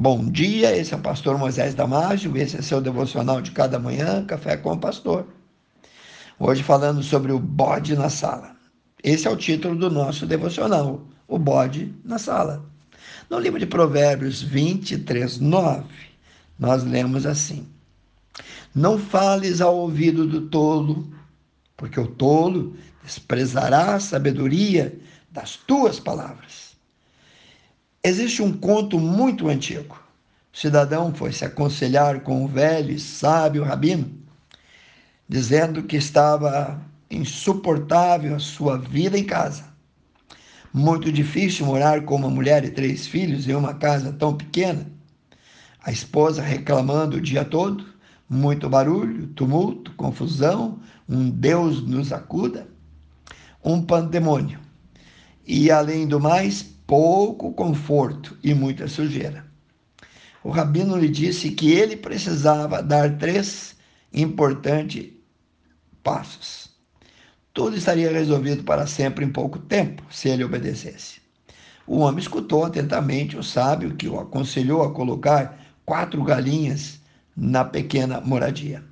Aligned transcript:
Bom 0.00 0.30
dia, 0.30 0.76
esse 0.76 0.94
é 0.94 0.96
o 0.96 1.00
pastor 1.00 1.36
Moisés 1.36 1.74
Damásio, 1.74 2.36
esse 2.36 2.56
é 2.56 2.62
seu 2.62 2.80
devocional 2.80 3.42
de 3.42 3.50
cada 3.50 3.80
manhã, 3.80 4.24
Café 4.24 4.56
com 4.56 4.70
o 4.70 4.78
Pastor. 4.78 5.26
Hoje 6.38 6.62
falando 6.62 7.02
sobre 7.02 7.32
o 7.32 7.38
bode 7.40 7.96
na 7.96 8.08
sala. 8.08 8.54
Esse 9.02 9.26
é 9.26 9.30
o 9.30 9.36
título 9.36 9.74
do 9.74 9.90
nosso 9.90 10.24
devocional, 10.24 11.04
o 11.26 11.36
bode 11.36 11.92
na 12.04 12.16
sala. 12.16 12.64
No 13.28 13.40
livro 13.40 13.58
de 13.58 13.66
Provérbios 13.66 14.40
23, 14.40 15.40
9, 15.40 15.84
nós 16.56 16.84
lemos 16.84 17.26
assim: 17.26 17.66
Não 18.72 19.00
fales 19.00 19.60
ao 19.60 19.76
ouvido 19.76 20.28
do 20.28 20.42
tolo, 20.42 21.12
porque 21.76 21.98
o 21.98 22.06
tolo 22.06 22.76
desprezará 23.02 23.96
a 23.96 24.00
sabedoria 24.00 24.96
das 25.32 25.56
tuas 25.56 25.98
palavras. 25.98 26.67
Existe 28.02 28.42
um 28.42 28.52
conto 28.52 28.98
muito 28.98 29.48
antigo. 29.48 30.00
O 30.52 30.56
cidadão 30.56 31.12
foi 31.12 31.32
se 31.32 31.44
aconselhar 31.44 32.20
com 32.20 32.44
o 32.44 32.48
velho 32.48 32.92
e 32.92 32.98
sábio 32.98 33.64
rabino, 33.64 34.08
dizendo 35.28 35.82
que 35.82 35.96
estava 35.96 36.80
insuportável 37.10 38.36
a 38.36 38.38
sua 38.38 38.78
vida 38.78 39.18
em 39.18 39.24
casa. 39.24 39.64
Muito 40.72 41.10
difícil 41.10 41.66
morar 41.66 42.04
com 42.04 42.14
uma 42.14 42.30
mulher 42.30 42.64
e 42.64 42.70
três 42.70 43.06
filhos 43.06 43.48
em 43.48 43.54
uma 43.54 43.74
casa 43.74 44.12
tão 44.12 44.36
pequena. 44.36 44.86
A 45.82 45.90
esposa 45.90 46.40
reclamando 46.40 47.16
o 47.16 47.20
dia 47.20 47.44
todo, 47.44 47.84
muito 48.30 48.68
barulho, 48.68 49.26
tumulto, 49.28 49.92
confusão, 49.94 50.78
um 51.08 51.28
Deus 51.28 51.82
nos 51.82 52.12
acuda, 52.12 52.68
um 53.64 53.82
pandemônio. 53.82 54.60
E 55.44 55.70
além 55.70 56.06
do 56.06 56.20
mais, 56.20 56.77
pouco 56.88 57.52
conforto 57.52 58.34
e 58.42 58.54
muita 58.54 58.88
sujeira. 58.88 59.44
O 60.42 60.48
rabino 60.48 60.96
lhe 60.96 61.10
disse 61.10 61.50
que 61.50 61.70
ele 61.70 61.98
precisava 61.98 62.82
dar 62.82 63.18
três 63.18 63.76
importantes 64.10 65.12
passos. 66.02 66.70
Tudo 67.52 67.76
estaria 67.76 68.10
resolvido 68.10 68.64
para 68.64 68.86
sempre 68.86 69.22
em 69.22 69.30
pouco 69.30 69.58
tempo, 69.58 70.02
se 70.10 70.30
ele 70.30 70.42
obedecesse. 70.42 71.20
O 71.86 71.98
homem 71.98 72.20
escutou 72.20 72.64
atentamente 72.64 73.36
o 73.36 73.42
sábio 73.42 73.94
que 73.94 74.08
o 74.08 74.18
aconselhou 74.18 74.82
a 74.82 74.90
colocar 74.90 75.60
quatro 75.84 76.22
galinhas 76.24 77.02
na 77.36 77.66
pequena 77.66 78.18
moradia. 78.18 78.82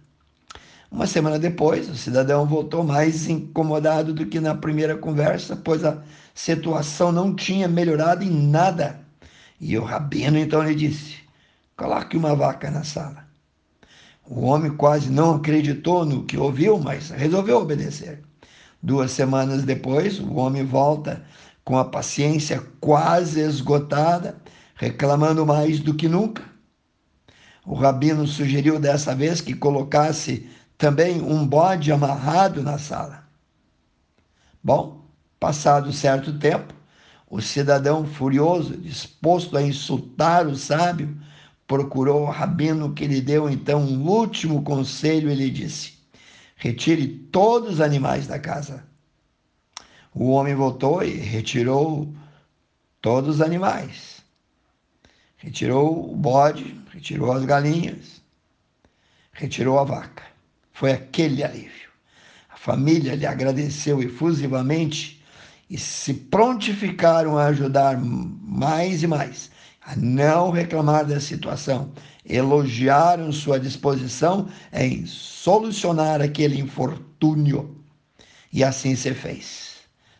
Uma 0.90 1.06
semana 1.06 1.38
depois, 1.38 1.88
o 1.88 1.96
cidadão 1.96 2.46
voltou 2.46 2.84
mais 2.84 3.28
incomodado 3.28 4.14
do 4.14 4.26
que 4.26 4.38
na 4.40 4.54
primeira 4.54 4.96
conversa, 4.96 5.56
pois 5.56 5.84
a 5.84 5.98
situação 6.34 7.10
não 7.10 7.34
tinha 7.34 7.66
melhorado 7.66 8.22
em 8.22 8.30
nada. 8.30 9.00
E 9.60 9.76
o 9.76 9.84
rabino 9.84 10.38
então 10.38 10.62
lhe 10.62 10.74
disse: 10.74 11.16
Coloque 11.76 12.16
uma 12.16 12.34
vaca 12.36 12.70
na 12.70 12.84
sala. 12.84 13.26
O 14.28 14.42
homem 14.42 14.76
quase 14.76 15.10
não 15.10 15.34
acreditou 15.34 16.04
no 16.04 16.24
que 16.24 16.36
ouviu, 16.36 16.78
mas 16.78 17.10
resolveu 17.10 17.58
obedecer. 17.58 18.22
Duas 18.82 19.10
semanas 19.10 19.64
depois, 19.64 20.20
o 20.20 20.34
homem 20.34 20.64
volta 20.64 21.24
com 21.64 21.76
a 21.78 21.84
paciência 21.84 22.62
quase 22.80 23.40
esgotada, 23.40 24.36
reclamando 24.74 25.44
mais 25.44 25.80
do 25.80 25.94
que 25.94 26.08
nunca. 26.08 26.42
O 27.64 27.74
rabino 27.74 28.26
sugeriu 28.26 28.78
dessa 28.78 29.14
vez 29.14 29.40
que 29.40 29.54
colocasse 29.54 30.48
também 30.78 31.20
um 31.20 31.46
bode 31.46 31.90
amarrado 31.90 32.62
na 32.62 32.78
sala. 32.78 33.24
Bom, 34.62 35.02
passado 35.40 35.92
certo 35.92 36.38
tempo, 36.38 36.74
o 37.28 37.40
cidadão 37.40 38.06
furioso, 38.06 38.76
disposto 38.76 39.56
a 39.56 39.62
insultar 39.62 40.46
o 40.46 40.56
sábio, 40.56 41.16
procurou 41.66 42.22
o 42.22 42.30
rabino 42.30 42.92
que 42.92 43.06
lhe 43.06 43.20
deu 43.20 43.48
então 43.48 43.80
um 43.80 44.08
último 44.08 44.62
conselho 44.62 45.30
e 45.30 45.34
lhe 45.34 45.50
disse: 45.50 45.94
Retire 46.56 47.06
todos 47.06 47.74
os 47.74 47.80
animais 47.80 48.26
da 48.26 48.38
casa. 48.38 48.84
O 50.14 50.30
homem 50.30 50.54
voltou 50.54 51.02
e 51.02 51.10
retirou 51.10 52.14
todos 53.02 53.36
os 53.36 53.40
animais. 53.40 54.22
Retirou 55.36 56.12
o 56.12 56.16
bode, 56.16 56.80
retirou 56.90 57.32
as 57.32 57.44
galinhas, 57.44 58.22
retirou 59.32 59.78
a 59.78 59.84
vaca. 59.84 60.35
Foi 60.76 60.92
aquele 60.92 61.42
alívio. 61.42 61.88
A 62.50 62.56
família 62.58 63.14
lhe 63.14 63.24
agradeceu 63.24 64.02
efusivamente 64.02 65.24
e 65.70 65.78
se 65.78 66.12
prontificaram 66.12 67.38
a 67.38 67.46
ajudar 67.46 67.98
mais 67.98 69.02
e 69.02 69.06
mais, 69.06 69.50
a 69.80 69.96
não 69.96 70.50
reclamar 70.50 71.06
da 71.06 71.18
situação. 71.18 71.92
Elogiaram 72.26 73.32
sua 73.32 73.58
disposição 73.58 74.50
em 74.70 75.06
solucionar 75.06 76.20
aquele 76.20 76.60
infortúnio. 76.60 77.74
E 78.52 78.62
assim 78.62 78.94
se 78.94 79.14
fez. 79.14 79.76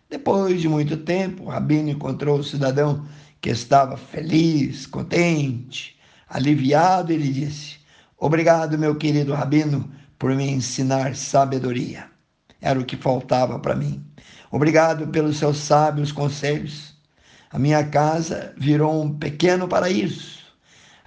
Depois 0.08 0.58
de 0.58 0.70
muito 0.70 0.96
tempo, 0.96 1.44
o 1.44 1.48
rabino 1.48 1.90
encontrou 1.90 2.38
o 2.38 2.44
cidadão 2.44 3.06
que 3.42 3.50
estava 3.50 3.98
feliz, 3.98 4.86
contente, 4.86 5.98
aliviado, 6.26 7.12
e 7.12 7.18
lhe 7.18 7.30
disse: 7.30 7.76
Obrigado, 8.16 8.78
meu 8.78 8.94
querido 8.94 9.34
rabino, 9.34 9.92
por 10.18 10.34
me 10.34 10.48
ensinar 10.48 11.14
sabedoria. 11.14 12.10
Era 12.60 12.80
o 12.80 12.84
que 12.84 12.96
faltava 12.96 13.58
para 13.58 13.74
mim. 13.74 14.04
Obrigado 14.50 15.06
pelos 15.08 15.38
seus 15.38 15.58
sábios 15.58 16.12
conselhos. 16.12 16.94
A 17.50 17.58
minha 17.58 17.84
casa 17.84 18.54
virou 18.56 19.02
um 19.02 19.18
pequeno 19.18 19.68
paraíso. 19.68 20.36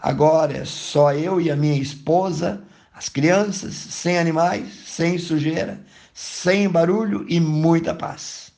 Agora 0.02 0.58
é 0.58 0.66
só 0.66 1.14
eu 1.14 1.42
e 1.42 1.52
a 1.52 1.56
minha 1.56 1.82
esposa, 1.82 2.64
as 2.94 3.10
crianças, 3.10 3.74
sem 3.74 4.18
animais, 4.18 4.72
sem 4.86 5.18
sujeira, 5.18 5.82
sem 6.14 6.70
barulho 6.70 7.26
e 7.28 7.40
muita 7.40 7.94
paz. 7.94 8.52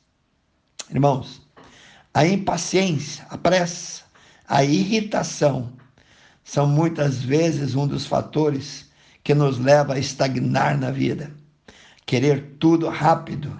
Irmãos, 0.90 1.42
a 2.14 2.26
impaciência, 2.26 3.26
a 3.30 3.38
pressa, 3.38 4.02
a 4.46 4.62
irritação 4.62 5.72
são 6.44 6.66
muitas 6.66 7.22
vezes 7.22 7.74
um 7.74 7.86
dos 7.86 8.06
fatores 8.06 8.91
que 9.22 9.34
nos 9.34 9.58
leva 9.58 9.94
a 9.94 9.98
estagnar 9.98 10.76
na 10.76 10.90
vida. 10.90 11.32
Querer 12.04 12.56
tudo 12.58 12.88
rápido 12.88 13.58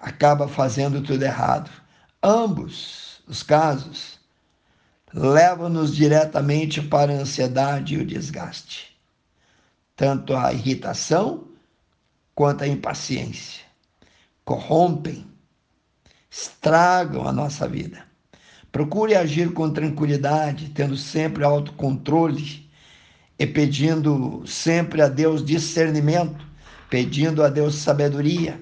acaba 0.00 0.48
fazendo 0.48 1.02
tudo 1.02 1.22
errado. 1.22 1.70
Ambos 2.22 3.20
os 3.26 3.42
casos 3.42 4.18
levam-nos 5.12 5.94
diretamente 5.94 6.82
para 6.82 7.12
a 7.12 7.16
ansiedade 7.16 7.94
e 7.94 7.98
o 7.98 8.06
desgaste. 8.06 8.96
Tanto 9.96 10.36
a 10.36 10.52
irritação 10.52 11.44
quanto 12.34 12.64
a 12.64 12.68
impaciência 12.68 13.68
corrompem, 14.48 15.26
estragam 16.30 17.28
a 17.28 17.32
nossa 17.32 17.68
vida. 17.68 18.02
Procure 18.72 19.14
agir 19.14 19.52
com 19.52 19.68
tranquilidade, 19.70 20.70
tendo 20.70 20.96
sempre 20.96 21.44
autocontrole 21.44 22.66
e 23.38 23.46
pedindo 23.46 24.42
sempre 24.46 25.00
a 25.00 25.08
Deus 25.08 25.44
discernimento, 25.44 26.44
pedindo 26.90 27.44
a 27.44 27.48
Deus 27.48 27.76
sabedoria, 27.76 28.60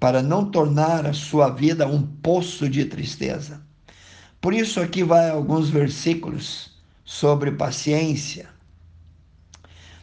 para 0.00 0.20
não 0.20 0.50
tornar 0.50 1.06
a 1.06 1.12
sua 1.12 1.48
vida 1.48 1.86
um 1.86 2.02
poço 2.02 2.68
de 2.68 2.84
tristeza. 2.86 3.62
Por 4.40 4.52
isso, 4.52 4.80
aqui 4.80 5.04
vai 5.04 5.30
alguns 5.30 5.70
versículos 5.70 6.72
sobre 7.04 7.52
paciência. 7.52 8.48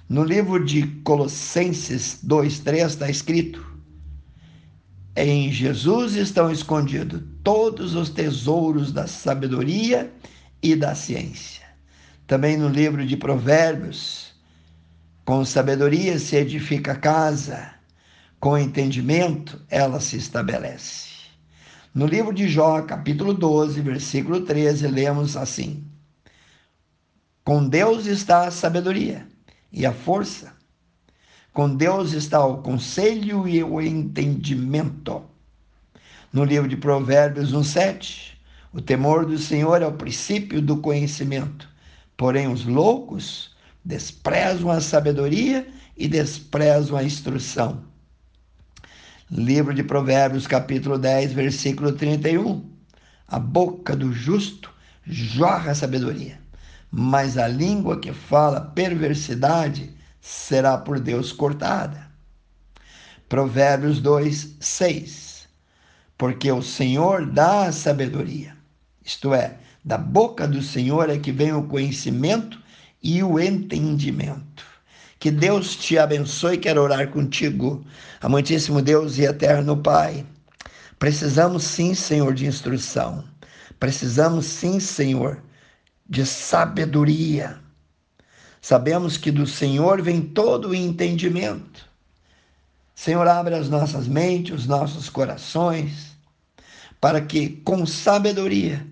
No 0.08 0.24
livro 0.24 0.64
de 0.64 0.88
Colossenses 1.04 2.20
2,3 2.26 2.88
está 2.88 3.10
escrito: 3.10 3.64
Em 5.16 5.52
Jesus 5.52 6.16
estão 6.16 6.50
escondidos 6.50 7.22
todos 7.44 7.94
os 7.94 8.10
tesouros 8.10 8.94
da 8.94 9.06
sabedoria 9.06 10.12
e 10.64 10.76
da 10.76 10.96
ciência. 10.96 11.69
Também 12.30 12.56
no 12.56 12.70
livro 12.70 13.04
de 13.08 13.18
Provérbios, 13.18 14.36
com 15.26 15.44
sabedoria 15.44 16.20
se 16.20 16.36
edifica 16.36 16.92
a 16.92 16.96
casa, 16.96 17.74
com 18.40 18.56
entendimento 18.56 19.60
ela 19.68 20.00
se 20.00 20.18
estabelece. 20.18 21.10
No 21.92 22.06
livro 22.06 22.32
de 22.32 22.48
Jó, 22.48 22.84
capítulo 22.84 23.34
12, 23.34 23.82
versículo 23.82 24.42
13, 24.42 24.88
lemos 24.90 25.36
assim: 25.36 25.84
Com 27.44 27.68
Deus 27.68 28.06
está 28.06 28.46
a 28.46 28.52
sabedoria 28.52 29.28
e 29.72 29.84
a 29.84 29.92
força. 29.92 30.54
Com 31.52 31.76
Deus 31.76 32.12
está 32.12 32.46
o 32.46 32.62
conselho 32.62 33.48
e 33.48 33.64
o 33.64 33.82
entendimento. 33.82 35.24
No 36.32 36.44
livro 36.44 36.70
de 36.70 36.78
Provérbios 36.78 37.54
1:7, 37.54 38.38
o 38.72 38.80
temor 38.80 39.26
do 39.26 39.40
Senhor 39.40 39.82
é 39.82 39.88
o 39.88 39.94
princípio 39.94 40.62
do 40.62 40.78
conhecimento. 40.78 41.68
Porém, 42.20 42.50
os 42.50 42.66
loucos 42.66 43.56
desprezam 43.86 44.70
a 44.70 44.82
sabedoria 44.82 45.66
e 45.96 46.06
desprezam 46.06 46.98
a 46.98 47.04
instrução. 47.04 47.82
Livro 49.32 49.74
de 49.74 49.84
Provérbios, 49.84 50.46
capítulo 50.46 50.98
10, 50.98 51.32
versículo 51.32 51.94
31. 51.94 52.70
A 53.26 53.40
boca 53.40 53.96
do 53.96 54.12
justo 54.12 54.70
jorra 55.08 55.72
a 55.72 55.76
sabedoria, 55.76 56.38
mas 56.92 57.38
a 57.38 57.48
língua 57.48 58.02
que 58.02 58.12
fala 58.12 58.60
perversidade 58.60 59.90
será 60.20 60.78
por 60.78 61.00
Deus 61.00 61.32
cortada. 61.32 62.12
Provérbios 63.30 64.02
2, 64.02 64.58
6. 64.60 65.48
Porque 66.18 66.52
o 66.52 66.62
Senhor 66.62 67.26
dá 67.26 67.68
a 67.68 67.72
sabedoria, 67.72 68.58
isto 69.06 69.34
é, 69.34 69.58
da 69.90 69.98
boca 69.98 70.48
do 70.48 70.62
Senhor 70.62 71.10
é 71.10 71.18
que 71.18 71.32
vem 71.32 71.52
o 71.52 71.64
conhecimento 71.64 72.62
e 73.02 73.24
o 73.24 73.40
entendimento. 73.40 74.64
Que 75.18 75.32
Deus 75.32 75.76
te 75.76 75.98
abençoe. 75.98 76.60
Quero 76.60 76.84
orar 76.84 77.10
contigo, 77.10 77.84
amantíssimo 78.22 78.84
Deus 78.84 79.18
e 79.18 79.24
eterno 79.24 79.76
Pai. 79.76 80.24
Precisamos 81.00 81.64
sim, 81.64 81.96
Senhor, 81.96 82.36
de 82.36 82.46
instrução. 82.46 83.24
Precisamos 83.80 84.46
sim, 84.46 84.80
Senhor, 84.80 85.42
de 86.08 86.24
sabedoria. 86.24 87.58
Sabemos 88.62 89.18
que 89.18 89.32
do 89.32 89.48
Senhor 89.48 90.04
vem 90.04 90.22
todo 90.22 90.70
o 90.70 90.76
entendimento. 90.76 91.90
Senhor, 92.94 93.28
abre 93.28 93.56
as 93.56 93.68
nossas 93.70 94.08
mentes, 94.08 94.54
os 94.54 94.68
nossos 94.68 95.10
corações, 95.10 96.16
para 97.02 97.20
que 97.22 97.50
com 97.66 97.88
sabedoria 97.88 98.86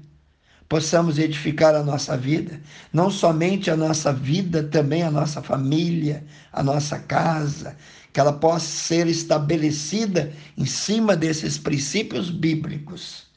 possamos 0.69 1.17
edificar 1.17 1.73
a 1.75 1.83
nossa 1.83 2.17
vida, 2.17 2.59
não 2.91 3.09
somente 3.09 3.71
a 3.71 3.77
nossa 3.77 4.11
vida, 4.11 4.63
também 4.63 5.03
a 5.03 5.11
nossa 5.11 5.41
família, 5.41 6.25
a 6.51 6.61
nossa 6.61 6.99
casa, 6.99 7.77
que 8.11 8.19
ela 8.19 8.33
possa 8.33 8.65
ser 8.65 9.07
estabelecida 9.07 10.33
em 10.57 10.65
cima 10.65 11.15
desses 11.15 11.57
princípios 11.57 12.29
bíblicos. 12.29 13.27